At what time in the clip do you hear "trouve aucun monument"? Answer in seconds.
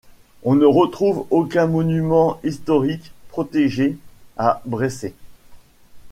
0.91-2.39